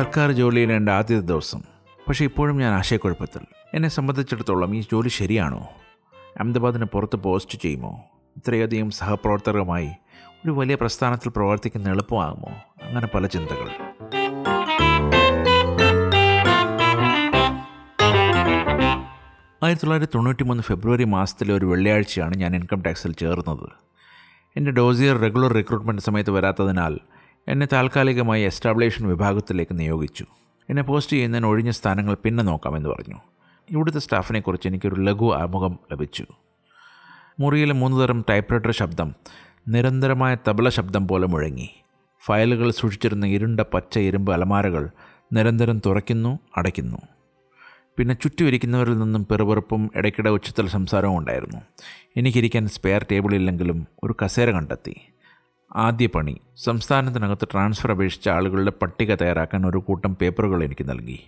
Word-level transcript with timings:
സർക്കാർ 0.00 0.32
ജോലിയിൽ 0.32 0.72
എന്റെ 0.72 0.92
ആദ്യത്തെ 0.92 1.26
ദിവസം. 1.26 1.62
പക്ഷേ 2.08 2.24
ഇപ്പോഴും 2.24 2.58
ഞാൻ 2.58 2.74
ആശയക്കുഴപ്പത്തിൽ. 2.74 3.40
എന്നെ 3.74 3.88
സംബന്ധിച്ചിടത്തോളം 3.88 4.76
ഈ 4.76 4.80
ജോലി 4.80 5.08
ശരിയാണോ? 5.08 5.58
അഹമ്മദാബാദിന് 6.36 6.84
പുറത്ത് 6.84 7.16
പോസ്റ്റ് 7.16 7.58
ചെയ്യുമോ? 7.58 8.00
ഇത്രയധികം 8.36 8.90
സഹപ്രവർത്തകരുമായി 8.90 9.90
ഒരു 10.44 10.50
വലിയ 10.50 10.74
പ്രസ്ഥാനത്തിൽ 10.74 11.28
പ്രവർത്തിക്കുന്ന 11.28 11.88
എളുപ്പമാകുമോ? 11.88 12.52
അങ്ങനെ 12.82 13.06
പല 13.06 13.26
ചിന്തകൾ. 13.26 13.68
ആയിരത്തി 19.64 19.84
തൊള്ളായിരത്തി 19.84 20.12
തൊണ്ണൂറ്റി 20.14 20.42
മൂന്ന് 20.42 20.62
ഫെബ്രുവരി 20.62 21.04
മാസത്തിലെ 21.04 21.54
ഒരു 21.54 21.66
വെള്ളിയാഴ്ചയാണ് 21.66 22.34
ഞാൻ 22.34 22.56
ഇൻകം 22.56 22.82
ടാക്സിൽ 22.82 23.12
ചേർന്നത്. 23.12 23.68
എന്റെ 24.56 24.70
ഡോസിയർ 24.70 25.18
റെഗുലർ 25.18 25.52
റിക്രൂട്ട്മെന്റ് 25.52 26.02
സമയത്ത് 26.02 26.30
വരാത്തതിനാൽ 26.30 26.98
എന്നെ 27.48 27.68
താൽക്കാലികമായി 27.72 28.42
എസ്റ്റാബ്ലിഷൻ 28.42 29.08
വിഭാഗത്തിലേക്ക് 29.08 29.78
നിയോഗിച്ചു. 29.78 30.26
എന്നെ 30.68 30.82
പോസ്റ്റ് 30.82 31.12
ചെയ്യുന്നതിന് 31.12 31.46
ഒഴിഞ്ഞ 31.46 31.70
സ്ഥാനങ്ങൾ 31.70 32.16
പിന്നെ 32.24 32.44
നോക്കാമെന്ന് 32.44 32.88
പറഞ്ഞു. 32.88 33.16
ഇവിടുത്തെ 33.70 33.98
സ്റ്റാഫിനെക്കുറിച്ച് 33.98 34.68
എനിക്കൊരു 34.68 34.94
ലഘു 34.94 35.34
ആമുഖം 35.34 35.78
ലഭിച്ചു. 35.92 36.26
മുറിയിലെ 37.40 37.72
മൂന്ന് 37.72 38.02
തരം 38.02 38.24
ടൈപ്പ്റൈറ്റർ 38.30 38.70
ശബ്ദം 38.70 39.14
നിരന്തരമായ 39.68 40.36
തബല 40.48 40.68
ശബ്ദം 40.68 41.08
പോലെ 41.08 41.26
മുഴങ്ങി. 41.26 41.70
ഫയലുകൾ 42.26 42.70
സൂക്ഷിച്ചിരുന്ന 42.70 43.26
ഇരുണ്ട 43.26 43.60
പച്ച 43.60 43.98
ഇരുമ്പ് 43.98 44.32
അലമാരകൾ 44.32 44.90
നിരന്തരം 45.32 45.80
തുറയ്ക്കുന്നു 45.86 46.38
അടയ്ക്കുന്നു. 46.56 46.96
പിന്നെ 47.98 48.14
ചുറ്റുമിരിക്കുന്നവരിൽ 48.14 48.98
നിന്നും 48.98 49.26
പെറുപെറുപ്പും 49.30 49.90
ഇടയ്ക്കിടെ 49.96 50.30
ഉച്ചത്തിൽ 50.30 50.68
സംസാരവും 50.68 51.18
ഉണ്ടായിരുന്നു. 51.18 51.60
എനിക്കിരിക്കാൻ 52.16 52.68
സ്പെയർ 52.68 53.06
ടേബിളില്ലെങ്കിലും 53.12 53.86
ഒരു 54.04 54.14
കസേര 54.24 54.50
കണ്ടെത്തി. 54.50 54.96
ആദ്യ 55.76 56.06
പണി. 56.06 56.40
സംസ്ഥാനത്തിനകത്ത് 56.56 57.48
ട്രാൻസ്ഫർ 57.52 57.90
അപേക്ഷിച്ച 57.90 58.28
ആളുകളുടെ 58.28 58.72
പട്ടിക 58.82 59.14
തയ്യാറാക്കാൻ 59.14 59.66
ഒരു 59.66 59.78
കൂട്ടം 59.78 60.16
പേപ്പറുകൾ 60.16 60.64
എനിക്ക് 60.64 60.88
നൽകി. 60.88 61.20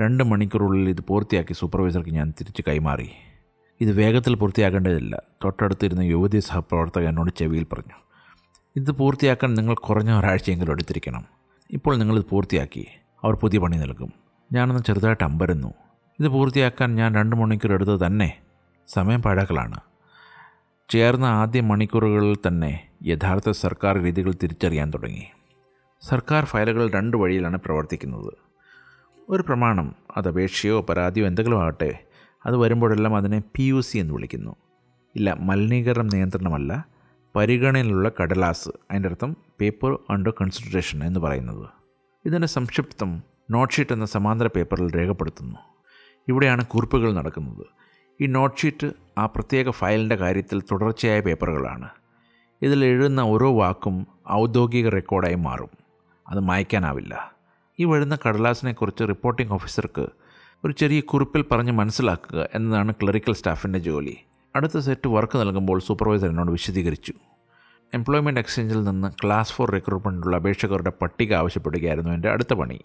രണ്ട് 0.00 0.24
മണിക്കൂറുള്ളിൽ 0.24 0.88
ഇത് 0.88 1.00
പൂർത്തിയാക്കി 1.08 1.52
സൂപ്പർവൈസർക്ക് 1.52 2.10
ഞാൻ 2.10 2.32
തിരിച്ച് 2.40 2.62
കൈമാറി. 2.68 3.10
ഇത് 3.80 3.92
വേഗത്തിൽ 3.92 4.34
പൂർത്തിയാക്കേണ്ടതില്ല. 4.34 5.22
തൊട്ടടുത്തിരുന്ന 5.44 6.00
യുവതി 6.00 6.38
സഹപ്രവർത്തക 6.38 7.08
എന്നോട് 7.08 7.30
ചെവിയിൽ 7.36 7.66
പറഞ്ഞു. 7.72 7.94
ഇത് 8.76 8.90
പൂർത്തിയാക്കാൻ 8.90 9.54
നിങ്ങൾ 9.54 9.74
കുറഞ്ഞ 9.74 10.12
ഒരാഴ്ചയെങ്കിലും 10.12 10.72
എടുത്തിരിക്കണം. 10.72 11.24
ഇപ്പോൾ 11.70 11.96
നിങ്ങളിത് 11.96 12.24
പൂർത്തിയാക്കി. 12.30 12.86
അവർ 13.24 13.34
പുതിയ 13.34 13.58
പണി 13.58 13.76
നൽകും. 13.76 14.12
ഞാനൊന്ന് 14.52 14.82
ചെറുതായിട്ട് 14.82 15.24
അമ്പരുന്നു. 15.24 15.74
ഇത് 16.20 16.28
പൂർത്തിയാക്കാൻ 16.28 16.94
ഞാൻ 16.94 17.14
രണ്ട് 17.14 17.36
മണിക്കൂർ 17.36 17.72
എടുത്തത് 17.72 18.06
തന്നെ. 18.06 18.38
സമയം 18.88 19.22
പാഴാക്കലാണ്. 19.22 19.80
ചേർന്ന 20.90 21.24
ആദ്യ 21.24 21.60
മണിക്കൂറുകളിൽ 21.60 22.36
തന്നെ 22.46 22.88
യഥാർത്ഥ 23.02 23.50
സർക്കാർ 23.50 23.98
രീതികൾ 23.98 24.34
തിരിച്ചറിയാൻ 24.42 24.90
തുടങ്ങി. 24.90 25.24
സർക്കാർ 26.02 26.44
ഫയലുകൾ 26.44 26.90
രണ്ട് 26.90 27.16
വഴിയിലാണ് 27.16 27.56
പ്രവർത്തിക്കുന്നത്. 27.56 28.32
ഒരു 29.28 29.42
പ്രമാണം 29.42 29.94
അത് 30.16 30.28
അപേക്ഷയോ 30.28 30.80
പരാതിയോ 30.80 31.26
എന്തെങ്കിലും 31.26 31.62
ആകട്ടെ 31.62 31.98
അത് 32.46 32.56
വരുമ്പോഴെല്ലാം 32.56 33.16
അതിനെ 33.16 33.42
പി 33.56 33.62
യു 33.62 33.80
സി 33.80 33.98
എന്ന് 33.98 34.14
വിളിക്കുന്നു. 34.14 34.56
ഇല്ല 35.16 35.32
മലിനീകരണം 35.40 36.06
നിയന്ത്രണമല്ല 36.06 36.88
പരിഗണനയിലുള്ള 37.36 38.10
കടലാസ് 38.22 38.68
അതിന്റെ 38.68 39.08
അർത്ഥം 39.08 39.36
പേപ്പർ 39.60 39.98
അണ്ടർ 40.10 40.30
കൺസിഡറേഷൻ 40.30 41.04
എന്ന് 41.04 41.20
പറയുന്നത്. 41.20 41.68
ഇതിന്റെ 42.24 42.46
സംക്ഷിപ്തം 42.46 43.22
നോട്ട് 43.50 43.74
ഷീറ്റ് 43.74 43.92
എന്ന 43.92 44.04
സമാന്തര 44.04 44.46
പേപ്പറിൽ 44.46 44.96
രേഖപ്പെടുത്തുന്നു. 44.96 45.56
ഇവിടെയാണ് 46.28 46.66
കുറിപ്പുകൾ 46.66 47.14
നടക്കുന്നത്. 47.14 47.77
ഈ 48.20 48.26
നോട്ട് 48.26 48.56
ഷീറ്റ് 48.56 48.92
ആ 49.18 49.26
പ്രത്യേക 49.26 49.70
ഫയലിന്റെ 49.70 50.16
കാര്യത്തിൽ 50.16 50.60
തുടർച്ചയായ 50.60 51.20
പേപ്പറുകളാണ്. 51.20 51.88
ഇതിൽ 52.62 52.84
എഴുതുന്ന 52.84 53.20
ഓരോ 53.20 53.58
വാക്കും 53.58 54.06
ഔദ്യോഗിക 54.32 54.88
റെക്കോർഡായി 54.88 55.34
മാറും. 55.34 55.68
അത് 56.28 56.40
മായ്ക്കാനാവില്ല. 56.40 57.32
ഈ 57.80 57.84
വരുന്ന 57.84 58.18
കടലാസിനെക്കുറിച്ച് 58.28 59.08
റിപ്പോർട്ടിംഗ് 59.08 59.52
ഓഫീസർക്ക് 59.52 60.06
ഒരു 60.64 60.72
ചെറിയ 60.72 61.00
കുറിപ്പിൽ 61.00 61.44
പറഞ്ഞ് 61.52 61.72
മനസ്സിലാക്കുക 61.72 62.48
എന്നതാണ് 62.54 62.94
ക്ലറിക്കൽ 63.02 63.32
സ്റ്റാഫിന്റെ 63.32 63.78
ജോലി. 63.78 64.16
അടുത്ത 64.56 64.78
സെറ്റ് 64.78 65.08
വർക്ക് 65.08 65.40
നൽകുമ്പോൾ 65.40 65.80
സൂപ്പർവൈസർ 65.80 66.28
എന്നോട് 66.28 66.50
വിശദീകരിച്ചു. 66.50 67.12
എംപ്ലോയ്മെന്റ് 67.94 68.40
എക്സ്ചേഞ്ചിൽ 68.40 68.84
നിന്ന് 68.84 69.12
ക്ലാസ് 69.24 69.52
ഫോർ 69.52 69.70
റിക്രൂട്ട്മെന്റുള്ള 69.70 70.36
അപേക്ഷകരുടെ 70.36 70.92
പട്ടിക 71.02 71.34
ആവശ്യപ്പെടുകയായിരുന്നു 71.34 72.10
എന്റെ 72.10 72.28
അടുത്ത 72.28 72.54
പണി. 72.54 72.80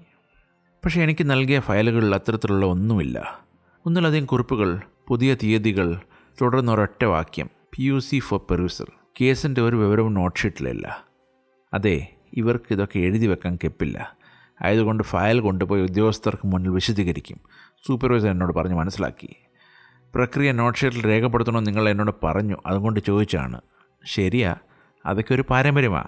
പക്ഷേ 0.85 1.03
എനിക്ക് 1.03 1.29
നൽകിയ 1.29 1.59
ഫയലുകളിൽ 1.59 2.15
അത്തരത്തിലുള്ള 2.15 2.65
ഒന്നുമില്ല. 2.65 3.39
ഒന്നിലധികം 3.85 4.25
കുറിപ്പുകൾ 4.25 4.81
പുതിയ 5.07 5.35
തീയതികൾ 5.35 5.99
തുടർന്ന് 6.41 6.71
ഒരൊറ്റ 6.71 7.05
വാക്യം. 7.05 7.49
P 7.73 7.83
U 7.83 7.99
C 7.99 8.19
for 8.19 8.39
perusal 8.49 8.85
കേസിന്റെ 9.21 9.61
ഒരു 9.61 9.75
വിവരവും 9.75 10.13
നോട്ട് 10.13 10.39
ഷീറ്റിലല്ല 10.39 11.05
അതെ 11.73 12.07
ഇവർക്ക് 12.33 12.73
ഇതൊക്കെ 12.73 12.99
എഴുതി 12.99 13.27
വെക്കാൻ 13.27 13.57
കെപ്പില്ല. 13.63 14.15
ആയതുകൊണ്ട് 14.61 15.03
ഫയൽ 15.03 15.39
കൊണ്ടുപോയി 15.39 15.81
ഉദ്യോഗസ്ഥർക്ക് 15.81 16.47
മുന്നിൽ 16.47 16.71
വിശദീകരിക്കും. 16.71 17.39
സൂപ്പർവൈസർ 17.87 18.29
എന്നോട് 18.29 18.53
പറഞ്ഞ് 18.53 18.75
മനസ്സിലാക്കി. 18.75 19.35
പ്രക്രിയ 20.15 20.51
നോട്ട് 20.51 20.79
ഷീറ്റിൽ 20.79 21.05
രേഖപ്പെടുത്തണമെന്ന് 21.05 21.67
നിങ്ങൾ 21.67 21.89
എന്നോട് 21.89 22.11
പറഞ്ഞു. 22.23 22.57
അതുകൊണ്ട് 22.65 22.99
ചോദിച്ചാണ്. 22.99 23.61
ശരിയാ 24.05 24.55
അതൊക്കെ 25.05 25.33
ഒരു 25.33 25.43
പാരമ്പര്യമാണ് 25.49 26.07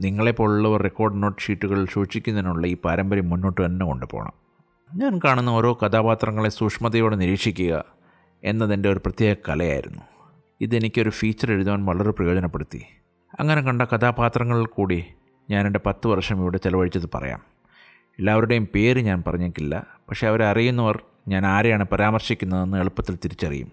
നിങ്ങളെപ്പോലുള്ളവർ 0.00 0.82
റെക്കോർഡ് 0.82 1.22
നോട്ട് 1.22 1.42
ഷീറ്റുകൾ 1.42 1.84
സൂക്ഷിക്കുന്നതിനുള്ള 1.84 2.66
ഈ 2.66 2.76
പാരമ്പര്യം 2.76 3.30
മുന്നോട്ട് 3.30 3.64
തന്നെ 3.64 3.86
കൊണ്ടുപോകണം. 3.86 4.32
ഞാൻ 4.94 5.20
കാണുന്ന 5.24 5.50
ഓരോ 5.50 5.78
കഥാപാത്രങ്ങളെ 5.86 6.48
സൂക്ഷ്മതയോടെ 6.48 7.16
നിരീക്ഷിക്കുക. 7.16 7.84
എന്നതെന്റെ 8.44 8.92
ഒരു 8.92 8.98
പ്രത്യേക 8.98 9.36
കലയായിരുന്നു. 9.48 10.00
ഇതെനിക്കൊരു 10.60 11.10
ഫീച്ചർ 11.10 11.52
എഴുതാൻ 11.52 11.84
വളരെ 11.84 12.10
പ്രയോജനപ്പെടുത്തി. 12.10 12.84
അങ്ങനെ 13.40 13.60
കണ്ട 13.60 13.82
കഥാപാത്രങ്ങളിൽ 13.82 14.66
കൂടി 14.66 15.04
ഞാൻ 15.50 15.66
എന്റെ 15.66 15.80
പത്ത് 15.86 16.06
വർഷം 16.06 16.40
ഇവിടെ 16.40 16.58
ചിലവഴിച്ചത് 16.58 17.10
പറയാം. 17.14 17.40
എല്ലാവരുടെയും 18.18 18.68
പേര് 18.74 19.00
ഞാൻ 19.00 19.22
പറഞ്ഞേക്കില്ല 19.26 19.86
പക്ഷേ 20.08 20.26
അവരെ 20.26 20.44
അറിയുന്നവർ 20.44 21.00
ഞാൻ 21.28 21.46
ആരെയാണ് 21.46 21.84
പരാമർശിക്കുന്നതെന്ന് 21.84 22.76
എളുപ്പത്തിൽ 22.76 23.18
തിരിച്ചറിയും. 23.24 23.72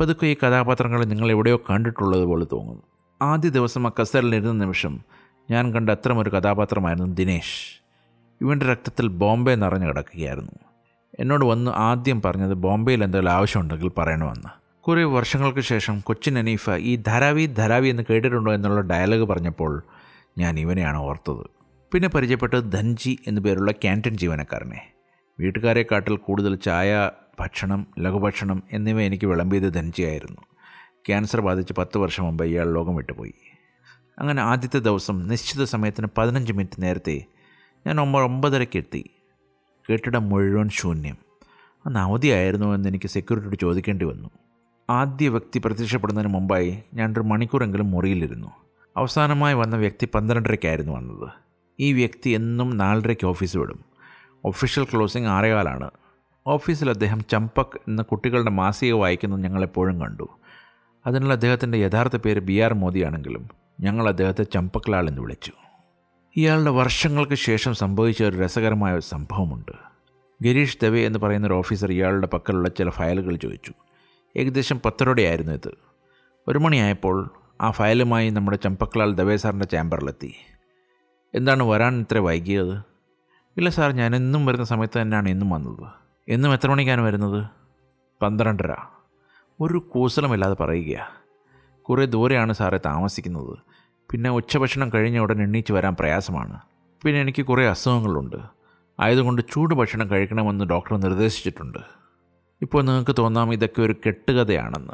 പതുക്കെ 0.00 0.26
ഈ 0.26 0.34
കഥാപാത്രങ്ങളെ 0.34 1.04
നിങ്ങൾ 1.04 1.30
എവിടെയോ 1.30 1.56
കണ്ടിട്ടുള്ളത് 1.70 2.24
പോലെ 2.24 2.46
തോന്നുന്നു. 2.52 2.82
ആദ്യ 3.22 3.48
ദിവസം 3.48 3.86
ആ 3.86 3.90
കസേരയിലിരുന്ന 4.00 4.52
നിമിഷം 4.52 5.00
ഞാൻ 5.50 5.74
കണ്ട 5.74 5.90
അത്തരമൊരു 5.90 6.30
കഥാപാത്രമായിരുന്നു 6.30 7.14
ദിനേശ്. 7.14 7.82
ഇവന്റെ 8.40 8.66
രക്തത്തിൽ 8.66 9.08
ബോംബെ 9.08 9.54
നിറഞ്ഞു 9.54 9.88
കിടക്കുകയായിരുന്നു. 9.88 10.67
എന്നോട് 11.20 11.44
വന്ന് 11.44 11.70
ആദ്യം 11.70 12.22
പറഞ്ഞത് 12.22 12.54
ബോംബെയിൽ 12.54 13.04
എന്തെങ്കിലും 13.04 13.32
ആവശ്യമുണ്ടെങ്കിൽ 13.32 13.90
പറയണമെന്ന്. 13.98 14.48
കുറേ 14.82 15.04
വർഷങ്ങൾക്ക് 15.04 15.60
ശേഷം 15.60 16.00
കൊച്ചിൻ 16.00 16.38
അനീഫ 16.38 16.70
ഈ 16.70 16.96
ധാരാവി 16.96 17.46
ധാരാവി 17.46 17.88
എന്ന് 17.88 18.02
കേട്ടിട്ടുണ്ടോ 18.10 18.52
എന്നുള്ള 18.52 18.80
ഡയലോഗ് 18.80 19.24
പറഞ്ഞപ്പോൾ 19.24 19.82
ഞാൻ 20.38 20.58
ഇവനെയാണ് 20.58 20.96
ഓർത്തത്. 20.96 21.46
പിന്നെ 21.92 22.08
പരിചയപ്പെട്ടത് 22.08 22.72
ധൻജി 22.72 23.18
എന്നു 23.26 23.40
പേരുള്ള 23.40 23.70
ക്യാന്റീൻ 23.70 24.16
ജീവനക്കാരനെ. 24.16 24.92
വീട്ടുകാരെക്കാട്ടിൽ 25.40 26.16
കൂടുതൽ 26.16 26.56
ചായ 26.56 27.10
ഭക്ഷണം 27.40 27.86
ലഘുഭക്ഷണം 27.98 28.62
എന്നിവ 28.72 29.00
എനിക്ക് 29.00 29.26
വിളമ്പിയത് 29.26 29.74
ധൻജിയായിരുന്നു 29.74 30.40
ക്യാൻസർ 31.08 31.40
ബാധിച്ച് 31.40 31.72
പത്ത് 31.72 31.98
വർഷം 31.98 32.24
മുമ്പ് 32.24 32.44
ഇയാൾ 32.44 32.72
ലോകം 32.72 32.96
വിട്ടുപോയി. 32.96 33.34
അങ്ങനെ 34.18 34.42
ആദ്യത്തെ 34.42 34.78
ദിവസം 34.78 35.28
നിശ്ചിത 35.28 35.64
സമയത്തിന് 35.64 36.06
പതിനഞ്ച് 36.18 36.52
മിനിറ്റ് 36.52 36.82
നേരത്തെ 36.82 37.24
ഞാൻ 37.86 38.00
ഒമ്പ 38.00 38.18
ഒമ്പതരയ്ക്ക് 38.18 38.76
എത്തി. 38.76 39.10
കെട്ടിടം 39.92 40.28
മുഴുവൻ 40.28 40.68
ശൂന്യം. 40.68 41.16
അന്ന് 41.86 42.00
അവധിയായിരുന്നു 42.00 42.74
എന്ന് 42.74 42.88
എനിക്ക് 42.88 43.08
സെക്യൂരിറ്റിയോട് 43.08 43.56
ചോദിക്കേണ്ടി 43.56 44.04
വന്നു. 44.04 44.30
ആദ്യ 44.90 45.28
വ്യക്തി 45.28 45.62
പ്രത്യക്ഷപ്പെടുന്നതിന് 45.64 46.32
മുമ്പായി 46.32 46.82
ഞാൻ 46.94 47.12
ഒരു 47.12 47.20
മണിക്കൂറെങ്കിലും 47.20 47.90
മുറിയിലിരുന്നു. 47.90 48.48
അവസാനമായി 48.96 49.54
വന്ന 49.54 49.76
വ്യക്തി 49.76 50.08
പന്ത്രണ്ടരയ്ക്കായിരുന്നു 50.14 50.92
വന്നത്. 50.92 51.28
ഈ 51.80 51.92
വ്യക്തി 51.92 52.30
എന്നും 52.30 52.76
നാലരയ്ക്ക് 52.76 53.26
ഓഫീസ് 53.26 53.56
വിടും. 53.56 53.84
ഒഫീഷ്യൽ 54.44 54.84
ക്ലോസിംഗ് 54.84 55.28
ആറേകാലാണ്. 55.28 55.90
ഓഫീസിൽ 56.46 56.90
അദ്ദേഹം 56.90 57.20
ചമ്പക് 57.30 57.80
എന്ന 57.88 58.02
കുട്ടികളുടെ 58.02 58.50
മാസിക 58.50 58.92
വായിക്കുന്നത് 58.92 59.40
ഞങ്ങളെപ്പോഴും 59.40 60.00
കണ്ടു. 60.00 60.28
അതിനുള്ള 61.06 61.34
അദ്ദേഹത്തിന്റെ 61.34 61.78
യഥാർത്ഥ 61.78 62.16
പേര് 62.16 62.40
ബി 62.40 62.58
ആർ 62.58 62.74
മോദിയാണെങ്കിലും 62.74 63.48
ഞങ്ങൾ 63.80 64.08
അദ്ദേഹത്തെ 64.08 64.42
ചമ്പക്ലാൾ 64.42 65.08
എന്ന് 65.08 65.22
വിളിച്ചു. 65.22 65.52
ഇയാളുടെ 66.36 66.70
വർഷങ്ങൾക്ക് 66.70 67.34
ശേഷം 67.34 67.74
സംഭവിച്ച 67.74 68.22
ഒരു 68.22 68.36
രസകരമായ 68.36 68.92
ഒരു 68.92 69.00
സംഭവമുണ്ട്. 69.00 69.87
ഗരീഷ് 70.42 70.78
ദവേ 70.82 71.06
എന്ന് 71.06 71.18
പറയുന്ന 71.18 71.46
ഒരു 71.46 71.54
ഓഫീസർ 71.54 71.90
ഇയാളുടെ 71.92 72.26
പക്കലുള്ള 72.26 72.68
ചില 72.68 72.90
ഫയലുകൾ 72.90 73.36
ചോദിച്ചു. 73.36 73.72
ഏകദേശം 74.36 74.80
പത്തരോടെയായിരുന്നു 74.80 75.52
ഇത്. 75.52 75.74
ഒരു 76.48 76.58
മണിയായപ്പോൾ 76.58 77.30
ആ 77.60 77.70
ഫയലുമായി 77.70 78.30
നമ്മുടെ 78.30 78.56
ചമ്പക്ലാൽ 78.56 79.14
ദവേ 79.14 79.36
സാറിന്റെ 79.36 79.66
ചേംബറിലെത്തി. 79.66 80.34
എന്താണ് 81.34 81.62
വരാൻ 81.62 82.00
ഇത്ര 82.00 82.18
വൈകിയത്? 82.18 82.78
ഇല്ല 83.56 83.68
സാർ 83.68 83.92
ഞാൻ 83.92 84.16
എന്നും 84.16 84.46
വരുന്ന 84.46 84.64
സമയത്ത് 84.64 85.00
തന്നെയാണ് 85.00 85.28
ഇന്നും 85.28 85.50
വന്നത്. 85.50 85.90
എന്നും 86.28 86.52
എത്ര 86.52 86.70
മണിക്കാണ് 86.70 87.00
വരുന്നത്? 87.00 87.46
പന്ത്രണ്ടര. 88.22 88.74
ഒരു 89.60 89.78
കൂസലമില്ലാതെ 89.78 90.54
പറയുക 90.54 91.08
കുറേ 91.82 92.04
ദൂരെയാണ് 92.04 92.52
സാറെ 92.52 92.80
താമസിക്കുന്നത്. 92.86 93.58
പിന്നെ 94.10 94.30
ഉച്ചഭക്ഷണം 94.30 94.90
കഴിഞ്ഞ 94.94 95.18
ഉടൻ 95.18 95.42
എണ്ണീച്ച് 95.42 95.72
വരാൻ 95.72 95.96
പ്രയാസമാണ്. 96.00 96.60
പിന്നെ 97.04 97.20
എനിക്ക് 97.20 97.46
കുറേ 97.46 97.66
അസുഖങ്ങളുണ്ട്. 97.66 98.57
ആയതുകൊണ്ട് 99.00 99.42
ചൂട് 99.52 99.74
ഭക്ഷണം 99.74 100.10
കഴിക്കണമെന്ന് 100.10 100.64
ഡോക്ടർ 100.64 100.96
നിർദ്ദേശിച്ചിട്ടുണ്ട്. 100.96 101.78
ഇപ്പോൾ 102.62 102.82
നിങ്ങൾക്ക് 102.82 103.14
തോന്നാം 103.18 103.52
ഇതൊക്കെ 103.52 103.82
ഒരു 103.82 103.94
കെട്ടുകഥയാണെന്ന്. 104.06 104.92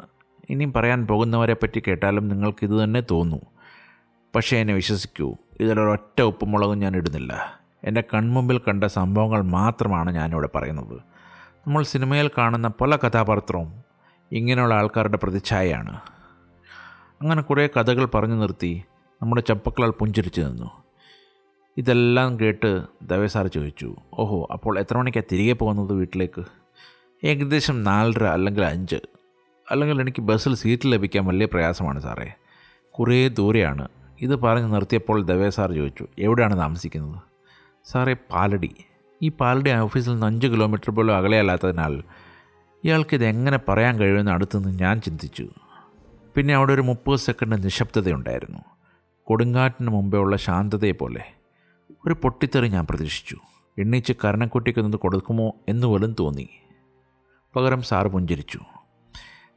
ഇനിയും 0.49 0.73
പറയാൻ 0.73 1.07
പോകുന്നവരെ 1.07 1.53
പറ്റി 1.53 1.83
കേട്ടാലും 1.87 2.27
നിങ്ങൾക്ക് 2.27 2.65
ഇത് 2.65 2.83
തന്നെ 2.83 3.03
തോന്നൂ. 3.11 3.39
പക്ഷേ 4.35 4.57
എന്നെ 4.57 4.73
വിശ്വസിക്കൂ 4.73 5.35
ഇതിലൊരൊറ്റ 5.59 6.21
ഉപ്പുമുളകും 6.21 6.79
ഞാൻ 6.79 6.95
ഇടുന്നില്ല. 6.95 7.59
എന്റെ 7.83 8.03
കൺമുമ്പിൽ 8.13 8.57
കണ്ട 8.57 8.83
സംഭവങ്ങൾ 8.83 9.41
മാത്രമാണ് 9.41 10.15
ഞാനിവിടെ 10.15 10.49
പറയുന്നത്. 10.55 10.99
നമ്മൾ 11.67 11.83
സിനിമയിൽ 11.83 12.31
കാണുന്ന 12.37 12.71
പല 12.81 12.95
കഥാപാത്രവും 12.95 13.73
ഇങ്ങനെയുള്ള 14.31 14.75
ആൾക്കാരുടെ 14.75 15.17
പ്രതിച്ഛായയാണ്. 15.17 15.99
അങ്ങനെ 17.21 17.41
കുറേ 17.41 17.67
കഥകൾ 17.67 18.05
പറഞ്ഞു 18.05 18.35
നിർത്തി 18.35 18.83
നമ്മുടെ 19.21 19.41
ചപ്പക്കളാൽ 19.41 19.89
പുഞ്ചിരിച്ചു 19.89 20.41
നിന്നു. 20.41 20.84
ഇതെല്ലാം 21.77 22.39
കേട്ട് 22.39 22.85
ദവേ 23.01 23.27
സാർ 23.27 23.47
ചോദിച്ചു 23.47 23.95
ഓഹോ 24.13 24.47
അപ്പോൾ 24.51 24.79
എത്ര 24.79 24.97
മണിക്കാണ് 24.97 25.25
തിരികെ 25.31 25.53
പോകുന്നത് 25.53 25.93
വീട്ടിലേക്ക്? 25.93 26.43
ഏകദേശം 27.23 27.83
നാലര 27.83 28.23
അല്ലെങ്കിൽ 28.23 28.65
അഞ്ച്. 28.65 28.95
അല്ലെങ്കിൽ 29.71 30.01
എനിക്ക് 30.01 30.21
ബസ്സിൽ 30.21 30.55
സീറ്റ് 30.55 30.81
ലഭിക്കാൻ 30.85 31.25
വലിയ 31.25 31.45
പ്രയാസമാണ് 31.45 31.99
സാറേ. 31.99 32.33
കുറേ 32.91 33.27
ദൂരെയാണ്. 33.27 33.87
ഇത് 34.21 34.35
പറഞ്ഞ് 34.35 34.73
നിർത്തിയപ്പോൾ 34.73 35.23
ദവേ 35.23 35.49
സാർ 35.49 35.71
ചോദിച്ചു 35.71 36.07
എവിടെയാണ് 36.19 36.57
താമസിക്കുന്നത്? 36.57 37.21
സാറേ 37.85 38.13
പാലടി. 38.13 38.75
ഈ 39.21 39.29
പാലടി 39.29 39.71
ഓഫീസിൽ 39.71 40.11
നിന്ന് 40.11 40.27
അഞ്ച് 40.27 40.47
കിലോമീറ്റർ 40.47 40.95
പോലും 40.95 41.15
അകലെയല്ലാത്തതിനാൽ 41.15 42.03
ഇയാൾക്കിത് 42.83 43.25
എങ്ങനെ 43.25 43.59
പറയാൻ 43.67 43.99
കഴിയുമെന്ന് 43.99 44.31
അടുത്തുനിന്ന് 44.31 44.79
ഞാൻ 44.79 45.01
ചിന്തിച്ചു. 45.01 45.49
പിന്നെ 46.35 46.55
അവിടെ 46.55 46.73
ഒരു 46.73 46.81
മുപ്പത് 46.81 47.19
സെക്കൻഡ് 47.19 47.63
നിശബ്ദതയുണ്ടായിരുന്നു. 47.63 48.59
കൊടുങ്കാറ്റിന് 49.23 49.89
മുമ്പേ 49.89 50.19
ഉള്ള 50.19 50.35
ശാന്തതയെപ്പോലെ. 50.35 51.34
ഒരു 52.07 52.13
പൊട്ടിത്തെറി 52.13 52.67
ഞാൻ 52.67 52.87
പ്രതീക്ഷിച്ചു. 52.89 53.37
എണ്ണീച്ച് 53.77 54.13
കരണക്കുട്ടിക്കൊന്നത് 54.25 54.99
കൊടുക്കുമോ 54.99 55.53
എന്ന് 55.69 55.87
പോലും 55.87 56.15
തോന്നി. 56.19 56.49
പകരം 57.55 57.81
സാറ് 57.81 58.07
പുഞ്ചിരിച്ചു. 58.07 58.59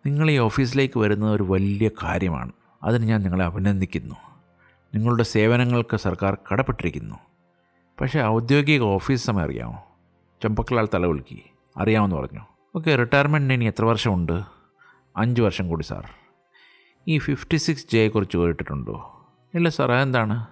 നിങ്ങൾ 0.06 0.30
ഈ 0.30 0.38
ഓഫീസിലേക്ക് 0.38 0.98
വരുന്നത് 0.98 1.32
ഒരു 1.32 1.42
വലിയ 1.42 1.90
കാര്യമാണ്. 2.02 2.52
അതിന് 2.82 3.04
ഞാൻ 3.04 3.22
നിങ്ങളെ 3.22 3.44
അഭിനന്ദിക്കുന്നു. 3.44 4.14
നിങ്ങളുടെ 4.94 5.22
സേവനങ്ങൾക്ക് 5.22 5.96
സർക്കാർ 5.96 6.38
കടപ്പെട്ടിരിക്കുന്നു. 6.52 7.14
പക്ഷേ 8.00 8.22
ഔദ്യോഗിക 8.22 8.82
ഓഫീസ് 8.82 9.26
സമയം 9.26 9.44
അറിയാമോ? 9.44 9.84
ചെമ്പക്കലാൽ 10.42 10.88
തലകുലുക്കി 10.94 11.42
അറിയാമെന്ന് 11.76 12.16
പറഞ്ഞു. 12.16 12.40
ഓക്കെ 12.76 12.96
റിട്ടയർമെന്റിന് 12.96 13.52
ഇനി 13.52 13.64
എത്ര 13.64 13.84
വർഷമുണ്ട്? 13.84 14.42
അഞ്ച് 15.16 15.42
വർഷം 15.42 15.68
കൂടി 15.68 15.82
സാർ. 15.82 16.10
ഈ 17.08 17.18
ഫിഫ്റ്റി 17.18 17.56
സിക്സ് 17.56 17.86
ജെയെക്കുറിച്ച് 17.92 18.36
കേട്ടിട്ടുണ്ടോ? 18.38 19.26
ഇല്ല 19.54 19.68
സാർ 19.68 19.92
അതെന്താണ്? 19.92 20.46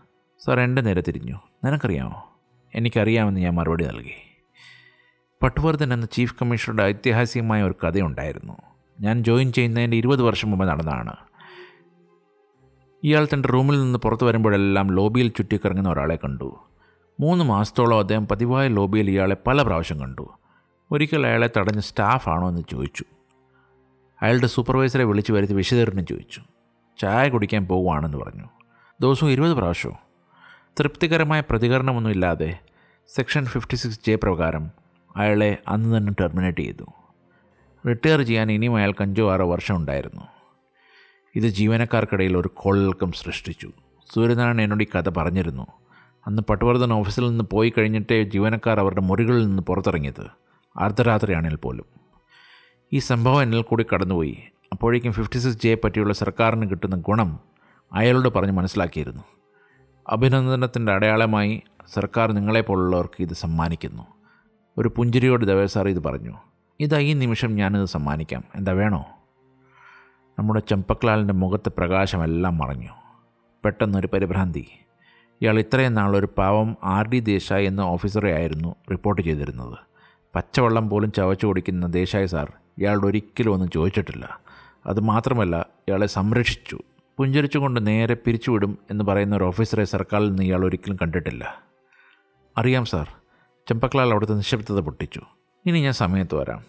സാർ 0.44 0.60
എന്റെ 0.60 0.82
നേരെ 0.82 1.02
തിരിഞ്ഞു. 1.08 1.40
നിനക്കറിയാമോ? 1.66 2.38
എനിക്കറിയാമെന്ന് 2.74 3.40
ഞാൻ 3.40 3.54
മറുപടി 3.54 3.86
നൽകി. 3.86 4.38
പട്ടുവർദ്ധൻ 5.42 5.92
എന്ന 5.92 6.06
ചീഫ് 6.06 6.34
കമ്മീഷണറുടെ 6.42 6.82
ഐതിഹാസികമായ 6.82 7.62
ഒരു 7.62 7.86
കഥയുണ്ടായിരുന്നു. 7.86 8.52
ഞാൻ 9.00 9.24
ജോയിൻ 9.24 9.52
ചെയ്യുന്നതിന്റെ 9.52 9.96
ഇരുപത് 9.96 10.22
വർഷം 10.22 10.50
മുമ്പ് 10.50 10.68
നടന്നതാണ്. 10.68 11.12
ഇയാൾ 13.04 13.28
തന്റെ 13.34 13.48
റൂമിൽ 13.48 13.82
നിന്ന് 13.82 13.98
പുറത്തു 13.98 14.26
വരുമ്പോഴെല്ലാം 14.26 14.86
ലോബിയിൽ 14.86 15.28
ചുറ്റിക്കറങ്ങുന്ന 15.28 15.90
ഒരാളെ 15.90 16.16
കണ്ടു. 16.16 16.58
മൂന്ന് 17.20 17.44
മാസത്തോളം 17.44 17.98
അദ്ദേഹം 17.98 18.28
പതിവായ 18.28 18.68
ലോബിയിൽ 18.68 19.10
ഇയാളെ 19.10 19.36
പല 19.46 19.62
പ്രാവശ്യം 19.62 20.00
കണ്ടു. 20.00 20.28
ഒരിക്കൽ 20.92 21.26
അയാളെ 21.26 21.50
തടഞ്ഞ 21.56 21.80
സ്റ്റാഫാണോ 21.80 22.48
എന്ന് 22.48 22.62
ചോദിച്ചു. 22.70 23.04
അയാളുടെ 24.22 24.46
സൂപ്പർവൈസറെ 24.46 25.04
വിളിച്ചു 25.04 25.32
വരുത്തി 25.32 25.54
വിശദീകരണം 25.54 26.06
ചോദിച്ചു. 26.06 26.42
ചായ 26.98 27.28
കുടിക്കാൻ 27.28 27.66
പോകുവാണെന്ന് 27.66 28.18
പറഞ്ഞു. 28.18 28.44
ദിവസവും 29.00 29.30
ഇരുപത് 29.30 29.54
പ്രാവശ്യവും 29.54 30.05
തൃപ്തികരമായ 30.80 31.40
പ്രതികരണമൊന്നുമില്ലാതെ 31.40 32.58
സെക്ഷൻ 33.14 33.46
ഫിഫ്റ്റി 33.46 33.76
സിക്സ് 33.76 34.00
ജെ 34.06 34.14
പ്രകാരം 34.14 34.70
അയാളെ 35.16 35.58
അന്ന് 35.68 35.96
തന്നെ 35.96 36.12
ടെർമിനേറ്റ് 36.20 36.58
ചെയ്തു. 36.58 36.84
റിട്ടയർ 37.88 38.22
ചെയ്യാൻ 38.22 38.52
ഇനിയും 38.52 38.76
അയാൾക്ക് 38.76 39.02
അഞ്ചോ 39.02 39.32
ആറോ 39.32 39.50
വർഷം 39.50 39.76
ഉണ്ടായിരുന്നു. 39.76 40.20
ഇത് 41.34 41.46
ജീവനക്കാർക്കിടയിൽ 41.46 42.36
ഒരു 42.36 42.50
കോളൽക്കം 42.54 43.12
സൃഷ്ടിച്ചു. 43.12 43.72
സൂര്യനാരായണൻ 44.14 44.62
എന്നോട് 44.62 44.84
ഈ 44.84 44.86
കഥ 44.96 45.08
പറഞ്ഞിരുന്നു. 45.08 45.66
അന്ന് 46.26 46.42
പട്ടുവർദ്ധൻ 46.42 46.92
ഓഫീസിൽ 46.92 47.28
നിന്ന് 47.28 47.44
പോയി 47.44 47.72
കഴിഞ്ഞിട്ടേ 47.78 48.22
ജീവനക്കാർ 48.22 48.80
അവരുടെ 48.80 49.00
മുറികളിൽ 49.00 49.46
നിന്ന് 49.46 49.62
പുറത്തിറങ്ങിയത് 49.62 50.26
അർദ്ധരാത്രിയാണെങ്കിൽ 50.76 51.56
പോലും. 51.56 51.84
ഈ 52.92 52.98
സംഭവം 52.98 53.42
എന്നിൽ 53.42 53.62
കൂടി 53.62 53.86
കടന്നുപോയി. 53.94 54.38
അപ്പോഴേക്കും 54.72 55.12
ഫിഫ്റ്റി 55.12 55.38
സിക്സ് 55.38 55.62
ജെയെ 55.62 55.74
പറ്റിയുള്ള 55.74 56.14
സർക്കാരിന് 56.14 56.70
കിട്ടുന്ന 56.70 56.96
ഗുണം 56.96 57.40
അയാളോട് 57.92 58.28
പറഞ്ഞ് 58.28 58.52
മനസ്സിലാക്കിയിരുന്നു. 58.52 59.22
അഭിനന്ദനത്തിന്റെ 60.08 60.92
അടയാളമായി 60.92 61.62
സർക്കാർ 61.94 62.32
നിങ്ങളെപ്പോലുള്ളവർക്ക് 62.32 63.22
ഇത് 63.22 63.34
സമ്മാനിക്കുന്നു. 63.34 64.02
ഒരു 64.78 64.92
പുഞ്ചിരിയോട് 64.96 65.44
ദവേ 65.44 65.66
സാർ 65.66 65.88
ഇത് 65.88 66.04
പറഞ്ഞു. 66.04 66.34
ഇതാ 66.80 66.98
ഈ 66.98 67.12
നിമിഷം 67.12 67.56
ഞാനിത് 67.56 67.84
സമ്മാനിക്കാം. 67.84 68.44
എന്താ 68.54 68.72
വേണോ? 68.72 69.06
നമ്മുടെ 70.38 70.60
ചെമ്പക്ലാലിന്റെ 70.60 71.34
മുഖത്തെ 71.34 71.68
പ്രകാശമെല്ലാം 71.68 72.58
മറഞ്ഞു. 72.58 72.88
പെട്ടെന്നൊരു 73.64 74.08
പരിഭ്രാന്തി. 74.12 74.68
ഇയാൾ 75.42 75.58
ഇത്രയും 75.58 75.94
നാളൊരു 75.94 76.28
പാവം 76.38 76.76
ആർ 76.84 77.08
ഡി 77.08 77.20
ദേശായി 77.20 77.66
എന്ന 77.66 77.80
ഓഫീസറെ 77.80 78.32
ആയിരുന്നു 78.32 78.74
റിപ്പോർട്ട് 78.90 79.22
ചെയ്തിരുന്നത്. 79.22 79.78
പച്ചവെള്ളം 80.34 80.88
പോലും 80.88 81.12
ചവച്ചു 81.12 81.46
കുടിക്കുന്ന 81.46 81.86
ദേശായി 81.86 82.26
സാർ 82.26 82.52
ഇയാളോട് 82.78 83.06
ഒരിക്കലും 83.06 83.52
ഒന്നും 83.52 83.70
ചോദിച്ചിട്ടില്ല. 83.70 84.40
അതുമാത്രമല്ല 84.86 85.66
ഇയാളെ 85.88 86.06
സംരക്ഷിച്ചു. 86.06 86.78
പുഞ്ചരിച്ചുകൊണ്ട് 87.18 87.86
നേരെ 87.86 88.14
പിരിച്ചുവിടും 88.14 88.78
എന്ന് 88.90 89.04
പറയുന്ന 89.04 89.36
ഒരു 89.36 89.44
ഓഫീസറെ 89.44 89.84
സർക്കാരിൽ 89.84 90.28
നിന്ന് 90.28 90.42
ഇയാൾ 90.42 90.64
ഒരിക്കലും 90.64 90.98
കണ്ടിട്ടില്ല. 91.02 91.62
അറിയാം 92.58 92.84
സാർ 92.84 93.08
ചെമ്പക്ലാൽ 93.68 94.10
അവിടുത്തെ 94.10 94.34
നിശബ്ദത 94.34 94.80
പൊട്ടിച്ചു. 94.80 95.20
ഇനി 95.66 95.82
ഞാൻ 95.82 95.92
സമയത്ത് 95.92 96.34
വരാം. 96.34 96.64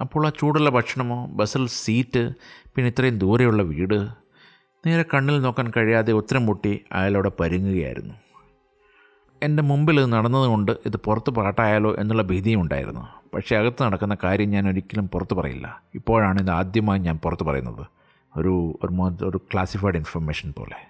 അപ്പോൾ 0.00 0.26
ആ 0.26 0.30
ചൂടുള്ള 0.38 0.70
ഭക്ഷണമോ 0.70 1.26
ബസ്സിൽ 1.26 1.66
സീറ്റ് 1.66 2.34
പിന്നെ 2.74 2.88
ഇത്രയും 2.88 3.18
ദൂരെയുള്ള 3.18 3.62
വീട് 3.62 4.08
നേരെ 4.86 5.04
കണ്ണിൽ 5.14 5.40
നോക്കാൻ 5.40 5.72
കഴിയാതെ 5.76 6.12
ഉത്തരം 6.12 6.46
മുട്ടി 6.46 6.84
അയാളവിടെ 6.92 7.30
പരുങ്ങുകയായിരുന്നു. 7.40 8.14
എന്റെ 9.42 9.62
മുമ്പിൽ 9.62 10.00
ഇത് 10.00 10.12
നടന്നതുകൊണ്ട് 10.12 10.72
ഇത് 10.86 10.96
പുറത്ത് 10.96 11.30
പാട്ടായാലോ 11.30 11.96
എന്നുള്ള 11.98 12.22
ഭീതിയും 12.22 12.60
ഉണ്ടായിരുന്നു. 12.60 13.08
പക്ഷേ 13.34 13.56
അകത്ത് 13.56 13.82
നടക്കുന്ന 13.82 14.16
കാര്യം 14.24 14.50
ഞാൻ 14.50 14.68
ഒരിക്കലും 14.68 15.08
പുറത്ത് 15.08 15.34
പറയില്ല. 15.34 15.82
ഇപ്പോഴാണ് 15.94 16.40
ഇത് 16.40 16.50
ആദ്യമായി 16.50 17.00
ഞാൻ 17.00 17.18
പുറത്ത് 17.18 17.42
പറയുന്നത്. 17.42 18.03
ഒരു 18.36 18.78
ഒരു 19.24 19.40
ക്ലാസിഫൈഡ് 19.52 19.94
ഇൻഫർമേഷൻ 19.94 20.54
പോലെ. 20.58 20.86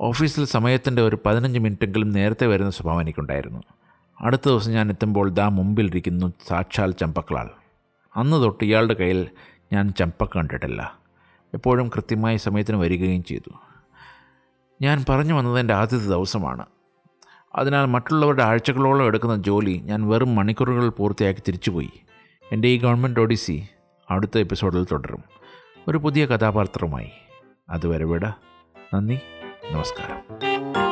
ഓഫീസിൽ 0.00 0.44
സമയത്തിന്റെ 0.44 1.02
ഒരു 1.02 1.18
പതിനഞ്ച് 1.26 1.58
മിനിറ്റെങ്കിലും 1.58 2.10
നേരത്തെ 2.10 2.46
വരുന്ന 2.46 2.70
സ്വഭാവം 2.70 3.00
എനിക്കുണ്ടായിരുന്നു. 3.00 3.62
അടുത്ത 4.20 4.42
ദിവസം 4.46 4.72
ഞാൻ 4.72 4.88
എത്തുമ്പോൾ 4.88 5.30
ദാ 5.30 5.48
മുമ്പിലിരിക്കുന്നു 5.48 6.32
സാക്ഷാൽ 6.48 6.90
ചമ്പക്കളാൾ. 6.90 7.50
അന്ന് 8.16 8.36
തൊട്ട് 8.36 8.64
ഇയാളുടെ 8.64 8.94
കയ്യിൽ 8.94 9.28
ഞാൻ 9.72 9.88
ചമ്പക്ക 9.88 10.36
കണ്ടിട്ടില്ല. 10.36 10.98
എപ്പോഴും 11.54 11.88
കൃത്യമായി 11.88 12.36
സമയത്തിന് 12.36 12.76
വരികയും 12.76 13.24
ചെയ്തു. 13.24 13.52
ഞാൻ 14.82 15.04
പറഞ്ഞു 15.08 15.34
വന്നത് 15.34 15.60
എന്റെ 15.60 15.74
ആദ്യത്തെ 15.74 16.06
ദിവസമാണ്. 16.06 16.66
അതിനാൽ 17.54 17.84
മറ്റുള്ളവരുടെ 17.84 18.42
ആഴ്ചകളോളം 18.42 19.06
എടുക്കുന്ന 19.06 19.36
ജോലി 19.36 19.80
ഞാൻ 19.84 20.08
വെറും 20.08 20.34
മണിക്കൂറുകൾ 20.36 20.88
പൂർത്തിയാക്കി 20.88 21.40
തിരിച്ചുപോയി. 21.40 21.90
എന്റെ 22.52 22.68
ഈ 22.68 22.78
ഗവൺമെന്റ് 22.78 23.20
ഒഡീസി 23.20 23.68
അടുത്ത 24.10 24.38
എപ്പിസോഡിൽ 24.38 24.84
തുടരും. 24.84 25.24
ഒരു 25.88 25.98
പുതിയ 25.98 26.26
കഥാപാത്രവുമായി. 26.26 27.10
അതുവരെ 27.70 28.04
വിട. 28.04 28.26
നന്ദി. 28.94 29.20
നമസ്കാരം. 29.70 30.85